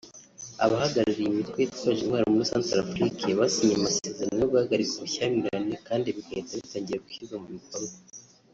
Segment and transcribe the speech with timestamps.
[0.65, 7.37] Abahagarariye imitwe yitwaje intwaro muri Centrafrique basinye amasezerano yo guhagarika ubushyamirane kandi bigahita bitangira gushyirwa
[7.43, 7.95] mu bikorwa